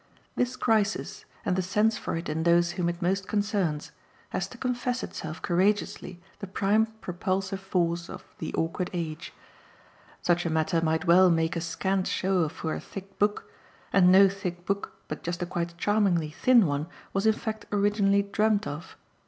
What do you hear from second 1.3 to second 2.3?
and the sense for it